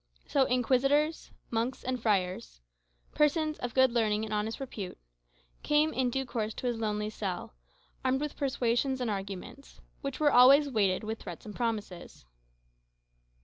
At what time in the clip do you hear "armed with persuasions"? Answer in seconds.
8.03-8.99